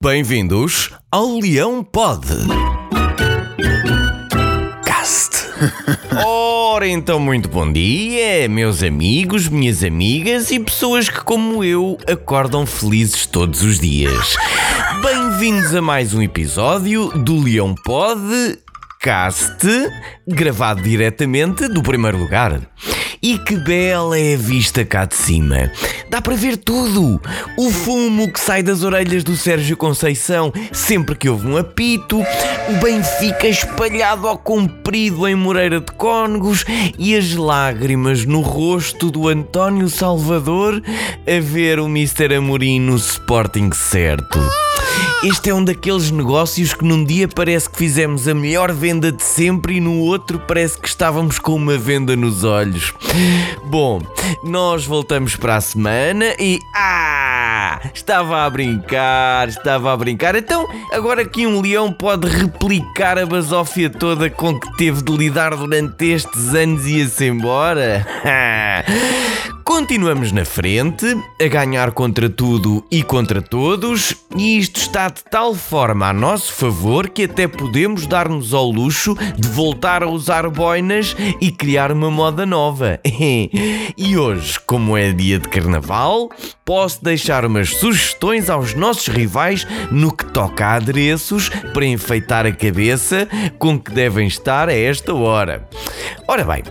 [0.00, 2.24] Bem-vindos ao Leão Pod.
[4.84, 5.44] Cast.
[6.24, 12.64] Ora, então, muito bom dia, meus amigos, minhas amigas e pessoas que, como eu, acordam
[12.64, 14.36] felizes todos os dias.
[15.02, 18.56] Bem-vindos a mais um episódio do Leão Pod
[19.00, 19.66] Cast,
[20.28, 22.60] gravado diretamente do primeiro lugar.
[23.20, 25.72] E que bela é a vista cá de cima.
[26.10, 27.20] Dá para ver tudo.
[27.56, 32.72] O fumo que sai das orelhas do Sérgio Conceição sempre que houve um apito, o
[32.82, 36.64] Benfica espalhado ao comprido em Moreira de Cónegos
[36.98, 40.82] e as lágrimas no rosto do António Salvador
[41.26, 42.36] a ver o Mr.
[42.36, 44.38] Amorim no Sporting certo.
[45.22, 49.22] Este é um daqueles negócios que num dia parece que fizemos a melhor venda de
[49.22, 52.94] sempre e no outro parece que estávamos com uma venda nos olhos.
[53.64, 54.00] Bom,
[54.44, 55.97] nós voltamos para a semana
[56.38, 56.60] e.
[56.74, 57.80] Ah!
[57.92, 60.36] Estava a brincar, estava a brincar.
[60.36, 65.54] Então, agora que um leão pode replicar a basófia toda com que teve de lidar
[65.56, 68.06] durante estes anos e ia-se embora?
[69.78, 71.06] Continuamos na frente,
[71.40, 76.52] a ganhar contra tudo e contra todos, e isto está de tal forma a nosso
[76.52, 82.10] favor que até podemos dar-nos ao luxo de voltar a usar boinas e criar uma
[82.10, 82.98] moda nova.
[83.96, 86.28] e hoje, como é dia de carnaval,
[86.64, 92.52] posso deixar umas sugestões aos nossos rivais no que toca a adereços para enfeitar a
[92.52, 93.28] cabeça
[93.60, 95.68] com que devem estar a esta hora.
[96.26, 96.64] Ora bem,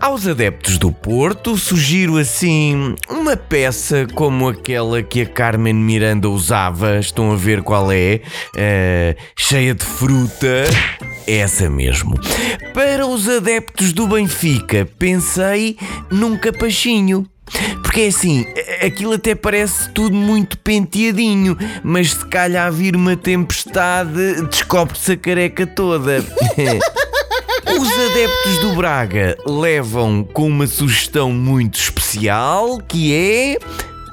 [0.00, 6.98] aos adeptos do Porto, sugiro assim uma peça como aquela que a Carmen Miranda usava.
[6.98, 8.22] Estão a ver qual é?
[8.56, 10.64] Uh, cheia de fruta.
[11.26, 12.18] Essa mesmo.
[12.72, 15.76] Para os adeptos do Benfica, pensei
[16.10, 17.26] num capachinho.
[17.82, 18.46] Porque é assim,
[18.84, 25.66] aquilo até parece tudo muito penteadinho, mas se calhar vir uma tempestade, descobre-se a careca
[25.66, 26.24] toda.
[27.80, 33.58] Os adeptos do Braga levam com uma sugestão muito especial que é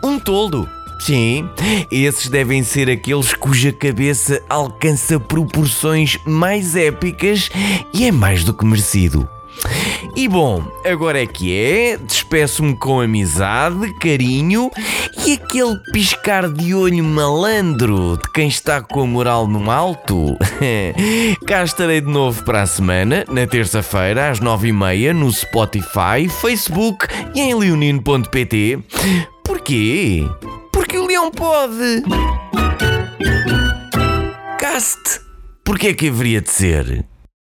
[0.02, 0.70] um toldo.
[1.02, 1.50] Sim,
[1.92, 7.50] esses devem ser aqueles cuja cabeça alcança proporções mais épicas
[7.94, 9.28] e é mais do que merecido.
[10.18, 14.72] E bom, agora é que é, despeço-me com amizade, carinho
[15.24, 20.36] e aquele piscar de olho malandro de quem está com a moral no alto.
[21.46, 26.28] Cá estarei de novo para a semana, na terça-feira, às nove e meia, no Spotify,
[26.42, 27.06] Facebook
[27.36, 28.80] e em leonino.pt.
[29.44, 30.28] Porquê?
[30.74, 32.02] Porque o leão pode!
[34.58, 35.22] Cast!
[35.64, 37.06] Porquê é que haveria de ser?